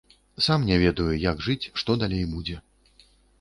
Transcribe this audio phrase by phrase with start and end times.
[0.45, 2.57] Сам не ведаю, як жыць, што далей будзе.